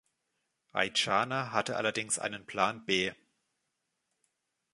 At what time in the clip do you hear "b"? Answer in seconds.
2.87-3.13